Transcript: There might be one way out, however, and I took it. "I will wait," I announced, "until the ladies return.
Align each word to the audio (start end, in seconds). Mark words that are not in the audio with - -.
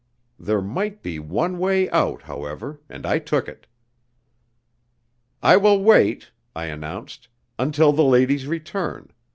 There 0.39 0.63
might 0.63 1.03
be 1.03 1.19
one 1.19 1.59
way 1.59 1.87
out, 1.91 2.23
however, 2.23 2.79
and 2.89 3.05
I 3.05 3.19
took 3.19 3.47
it. 3.47 3.67
"I 5.43 5.57
will 5.57 5.83
wait," 5.83 6.31
I 6.55 6.65
announced, 6.65 7.27
"until 7.59 7.93
the 7.93 8.01
ladies 8.03 8.47
return. 8.47 9.11